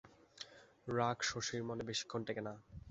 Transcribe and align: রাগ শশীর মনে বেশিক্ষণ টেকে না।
রাগ 0.87 1.17
শশীর 1.23 1.61
মনে 1.69 1.83
বেশিক্ষণ 1.89 2.21
টেকে 2.27 2.41
না। 2.41 2.53